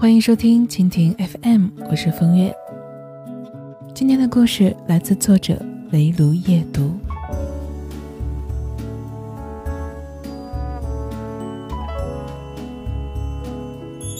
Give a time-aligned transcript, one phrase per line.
[0.00, 2.54] 欢迎收听蜻蜓 FM，我是风月。
[3.92, 5.60] 今天的故事来自作者
[5.90, 6.92] 围炉夜读。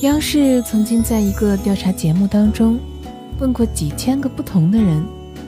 [0.03, 2.77] 央视曾经在一个调查节目当中，
[3.39, 5.01] 问过几千个不同的人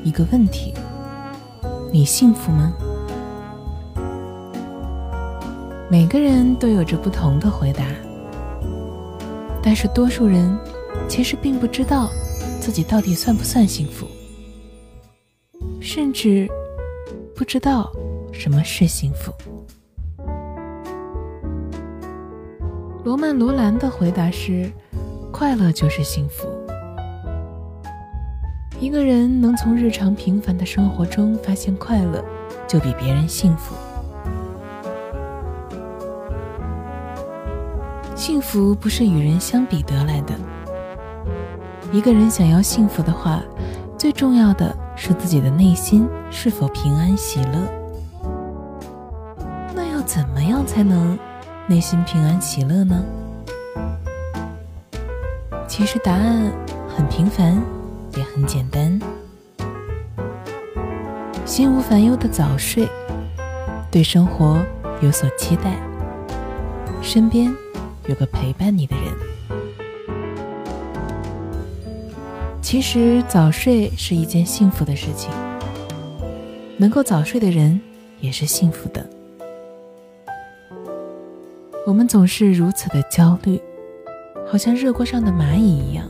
[0.05, 0.73] 一个问题：
[1.93, 2.73] 你幸福吗？
[5.91, 7.85] 每个人都有着不同的回答，
[9.63, 10.57] 但是多数人
[11.09, 12.09] 其实并不知道
[12.61, 14.07] 自己到底算不算幸福，
[15.81, 16.49] 甚至
[17.35, 17.93] 不知道
[18.33, 19.33] 什么是幸福。
[23.05, 24.71] 罗曼·罗兰的回答是：
[25.33, 26.47] 快乐就是幸福。
[28.79, 32.25] 一个人能从日常平凡的生活中发现快乐，
[32.67, 33.75] 就比别人幸福。
[38.31, 40.33] 幸福不是与人相比得来的。
[41.91, 43.43] 一个人想要幸福的话，
[43.99, 47.59] 最重要的是自己的内心是否平安喜乐。
[49.75, 51.19] 那要怎么样才能
[51.67, 53.05] 内心平安喜乐呢？
[55.67, 56.53] 其实答案
[56.89, 57.61] 很平凡，
[58.17, 58.97] 也很简单：
[61.45, 62.89] 心无烦忧的早睡，
[63.91, 64.65] 对生活
[65.01, 65.77] 有所期待，
[67.03, 67.53] 身边。
[68.07, 69.05] 有个陪伴你的人。
[72.63, 75.31] 其实早睡是一件幸福的事情，
[76.77, 77.81] 能够早睡的人
[78.21, 79.05] 也是幸福的。
[81.87, 83.61] 我们总是如此的焦虑，
[84.47, 86.07] 好像热锅上的蚂蚁一样，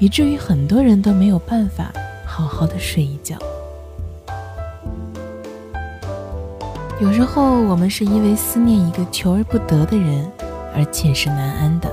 [0.00, 1.92] 以至于很多人都没有办法
[2.24, 3.38] 好好的睡一觉。
[6.98, 10.32] 有时候，我们是因为思念一个求而不得的人
[10.74, 11.92] 而寝食难安的。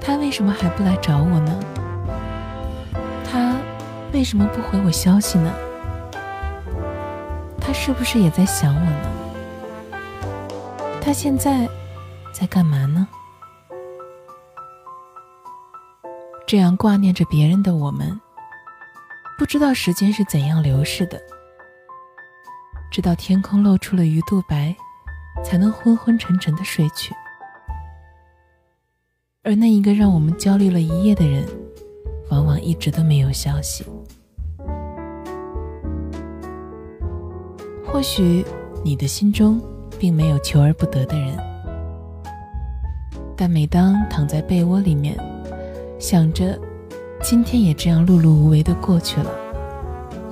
[0.00, 1.60] 他为什么还不来找我呢？
[3.24, 3.56] 他
[4.12, 5.52] 为什么不回我消息呢？
[7.60, 10.00] 他是不是也在想我呢？
[11.00, 11.68] 他现在
[12.32, 13.06] 在干嘛呢？
[16.48, 18.20] 这样挂念着别人的我们，
[19.38, 21.16] 不知道时间是怎样流逝的。
[22.90, 24.74] 直到天空露出了鱼肚白，
[25.44, 27.14] 才能昏昏沉沉的睡去。
[29.44, 31.46] 而那一个让我们焦虑了一夜的人，
[32.30, 33.84] 往往一直都没有消息。
[37.86, 38.44] 或许
[38.84, 39.60] 你的心中
[39.98, 41.36] 并没有求而不得的人，
[43.36, 45.16] 但每当躺在被窝里面，
[45.98, 46.58] 想着
[47.22, 49.30] 今天也这样碌碌无为的过去了，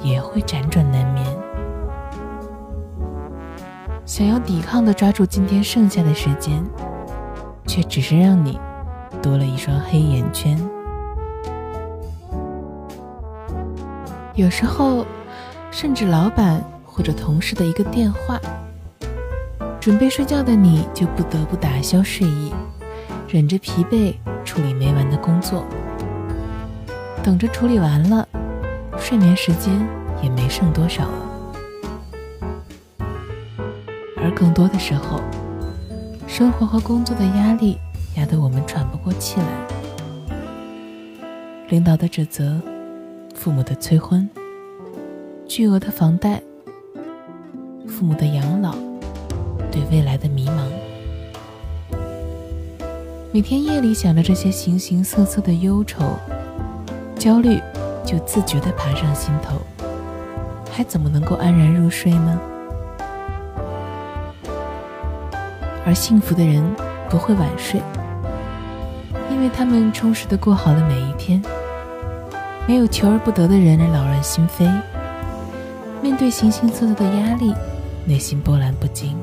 [0.02, 1.37] 也会辗转难眠。
[4.08, 6.64] 想要抵抗的抓住今天剩下的时间，
[7.66, 8.58] 却只是让你
[9.20, 10.58] 多了一双黑眼圈。
[14.34, 15.04] 有时候，
[15.70, 18.40] 甚至老板或者同事的一个电话，
[19.78, 22.50] 准备睡觉的你就不得不打消睡意，
[23.28, 25.66] 忍着疲惫处理没完的工作，
[27.22, 28.26] 等着处理完了，
[28.98, 29.86] 睡眠时间
[30.22, 31.37] 也没剩多少了。
[34.38, 35.20] 更多的时候，
[36.28, 37.76] 生活和工作的压力
[38.14, 39.46] 压得我们喘不过气来。
[41.70, 42.60] 领导的指责，
[43.34, 44.30] 父母的催婚，
[45.48, 46.40] 巨额的房贷，
[47.88, 48.76] 父母的养老，
[49.72, 50.62] 对未来的迷茫。
[53.32, 56.16] 每天夜里想着这些形形色色的忧愁、
[57.18, 57.60] 焦虑，
[58.06, 59.56] 就自觉地爬上心头，
[60.70, 62.40] 还怎么能够安然入睡呢？
[65.88, 66.62] 而幸福的人
[67.08, 67.80] 不会晚睡，
[69.30, 71.40] 因为他们充实的过好了每一天。
[72.66, 74.70] 没有求而不得的人而扰乱心扉，
[76.02, 77.54] 面对形形色色的压力，
[78.04, 79.16] 内心波澜不惊。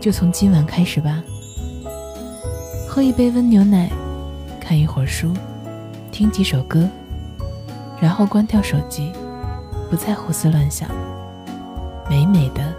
[0.00, 1.22] 就从今晚开始吧，
[2.88, 3.88] 喝一杯温牛奶，
[4.60, 5.32] 看一会儿书，
[6.10, 6.88] 听几首歌，
[8.00, 9.12] 然后关掉手机，
[9.88, 10.88] 不再胡思乱想。
[12.08, 12.69] 美美的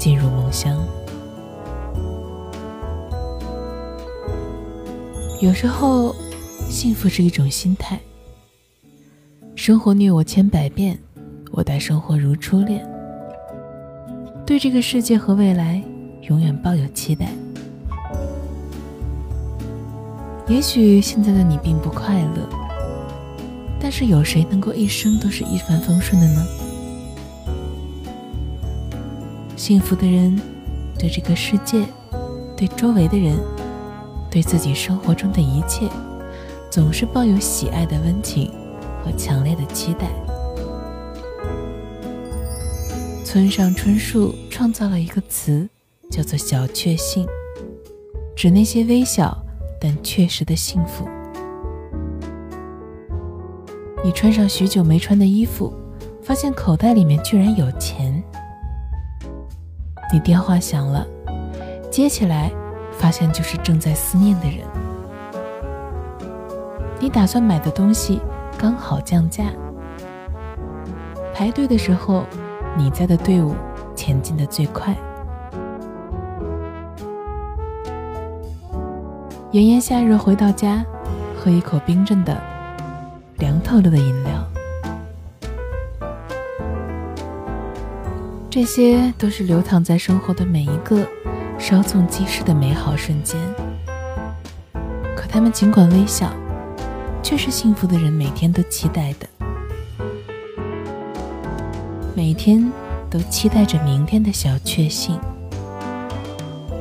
[0.00, 0.82] 进入梦乡。
[5.42, 6.16] 有时候，
[6.70, 8.00] 幸福是一种心态。
[9.54, 10.98] 生活虐我千百遍，
[11.50, 12.82] 我待生活如初恋。
[14.46, 15.82] 对这个世界和未来，
[16.22, 17.26] 永远抱有期待。
[20.48, 22.48] 也许现在的你并不快乐，
[23.78, 26.46] 但是有谁能够一生都是一帆风顺的呢？
[29.60, 30.40] 幸福的人，
[30.98, 31.84] 对这个世界、
[32.56, 33.38] 对周围的人、
[34.30, 35.86] 对自己生活中的一切，
[36.70, 38.50] 总是抱有喜爱的温情
[39.04, 40.08] 和强烈的期待。
[43.22, 45.68] 村上春树创造了一个词，
[46.10, 47.26] 叫做“小确幸”，
[48.34, 49.36] 指那些微小
[49.78, 51.06] 但确实的幸福。
[54.02, 55.70] 你穿上许久没穿的衣服，
[56.22, 58.24] 发现口袋里面居然有钱。
[60.12, 61.06] 你电话响了，
[61.90, 62.50] 接起来，
[62.92, 64.66] 发现就是正在思念的人。
[66.98, 68.20] 你打算买的东西
[68.58, 69.44] 刚好降价。
[71.32, 72.24] 排队的时候，
[72.76, 73.54] 你在的队伍
[73.94, 74.94] 前进的最快。
[79.52, 80.84] 炎炎夏日回到家，
[81.36, 82.36] 喝一口冰镇的。
[83.38, 84.39] 凉透了的饮料，
[88.50, 91.06] 这些都是流淌在生活的每一个
[91.56, 93.38] 稍纵即逝的美好瞬间。
[95.14, 96.32] 可他们尽管微小，
[97.22, 99.28] 却是幸福的人每天都期待的，
[102.16, 102.72] 每天
[103.08, 105.16] 都期待着明天的小确幸。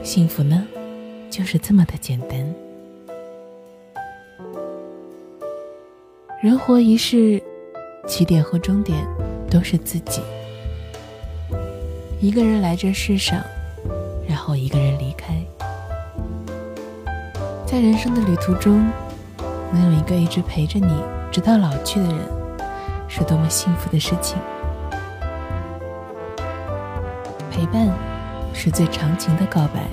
[0.01, 0.65] 幸福呢，
[1.29, 2.31] 就是这么的简单。
[6.41, 7.39] 人活一世，
[8.07, 8.97] 起点和终点
[9.51, 10.19] 都是自己。
[12.21, 13.41] 一个人来这世上，
[14.27, 15.33] 然后一个人离开。
[17.65, 18.85] 在人生的旅途中，
[19.71, 21.01] 能有一个一直陪着你
[21.31, 22.17] 直到老去的人，
[23.07, 24.37] 是多么幸福的事情。
[27.49, 27.87] 陪伴，
[28.53, 29.87] 是最长情的告白。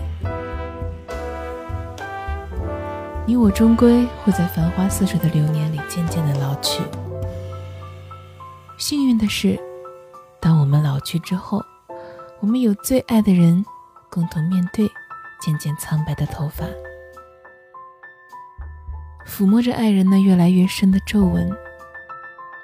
[3.25, 6.83] 你我终归会在繁花似水的流年里渐渐的老去。
[8.79, 9.57] 幸运的是，
[10.41, 11.65] 当我们老去之后，
[12.47, 13.67] 我们有最爱的人，
[14.09, 14.89] 共同面对
[15.41, 16.65] 渐渐苍白的头发，
[19.27, 21.51] 抚摸着爱人那越来越深的皱纹，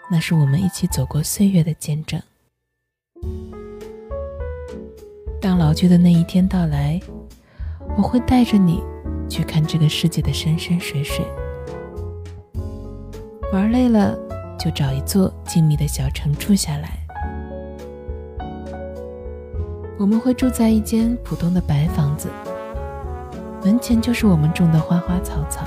[0.09, 2.23] 那是我们一起走过岁月的见证。
[5.41, 7.01] 当老去的那一天到来，
[7.97, 8.81] 我会带着你。
[9.29, 11.27] 去看这个世界的山山水水，
[13.53, 14.17] 玩累了
[14.57, 17.02] 就找一座静谧的小城住下来。
[20.03, 22.29] 我们会住在一间普通的白房子，
[23.63, 25.65] 门前就是我们种的花花草草，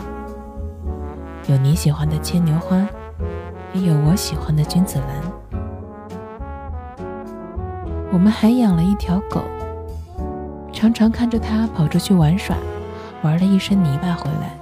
[1.48, 2.86] 有你喜欢的牵牛花，
[3.72, 5.08] 也有我喜欢的君子兰。
[8.12, 9.42] 我们还养了一条狗，
[10.74, 12.58] 常常看着它跑出去玩耍。
[13.22, 14.58] 玩了一身泥巴回来，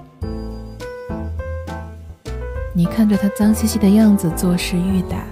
[2.74, 5.24] 你看着它脏兮兮的样子，作势欲打，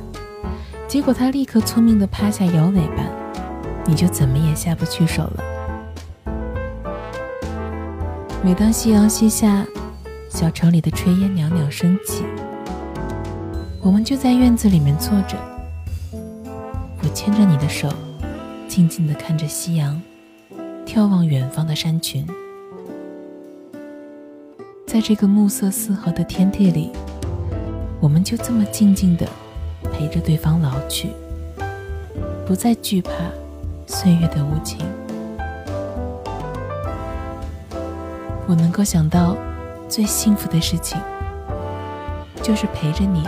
[0.88, 3.04] 结果它立刻聪明的趴下摇尾巴，
[3.86, 5.44] 你就怎么也下不去手了。
[8.44, 9.66] 每当夕阳西下，
[10.30, 12.24] 小城里的炊烟袅袅升起，
[13.82, 15.38] 我们就在院子里面坐着，
[17.04, 17.88] 我牵着你的手，
[18.68, 20.02] 静静的看着夕阳，
[20.86, 22.26] 眺望远方的山群。
[24.88, 26.92] 在这个暮色四合的天地里，
[28.00, 29.28] 我们就这么静静的
[29.94, 31.10] 陪着对方老去，
[32.46, 33.12] 不再惧怕
[33.92, 34.80] 岁月的无情。
[38.48, 39.36] 我能够想到
[39.90, 40.98] 最幸福的事情，
[42.42, 43.28] 就是陪着你。